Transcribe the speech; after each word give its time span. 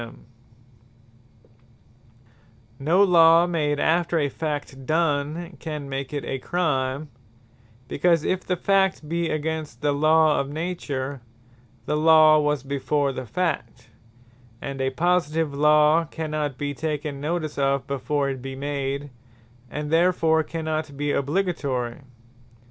Nothing 0.01 0.15
Can 0.15 0.35
Be 2.79 2.79
Made 2.79 2.79
A 2.79 2.79
Crime 2.79 2.79
By 2.79 2.91
A 2.91 2.97
Law 2.97 3.45
Made 3.45 3.79
After 3.79 4.17
The 4.17 4.29
Fact 4.29 4.75
No 4.81 4.81
Law, 4.81 4.81
made 4.81 4.81
after 4.81 4.81
a 4.81 4.81
Fact 4.81 4.85
done, 5.51 5.57
can 5.59 5.89
make 5.89 6.11
it 6.13 6.25
a 6.25 6.39
Crime: 6.39 7.09
because 7.87 8.23
if 8.23 8.43
the 8.43 8.55
Fact 8.55 9.07
be 9.07 9.29
against 9.29 9.81
the 9.81 9.91
Law 9.91 10.39
of 10.39 10.49
Nature, 10.49 11.21
the 11.85 11.95
Law 11.97 12.39
was 12.39 12.63
before 12.63 13.13
the 13.13 13.27
Fact; 13.27 13.89
and 14.59 14.81
a 14.81 14.89
Positive 14.89 15.53
Law 15.53 16.05
cannot 16.09 16.57
be 16.57 16.73
taken 16.73 17.21
notice 17.21 17.59
of, 17.59 17.85
before 17.85 18.27
it 18.31 18.41
be 18.41 18.55
made; 18.55 19.11
and 19.69 19.91
therefore 19.91 20.41
cannot 20.41 20.97
be 20.97 21.11
Obligatory. 21.11 21.99